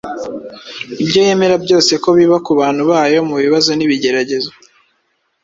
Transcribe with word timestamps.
ibyo 1.03 1.19
yemera 1.27 1.55
byose 1.65 1.91
ko 2.03 2.09
biba 2.17 2.37
ku 2.45 2.51
bantu 2.59 2.81
bayo 2.91 3.19
mu 3.29 3.35
bibazo 3.43 3.69
n’ibigeragezo, 3.75 4.51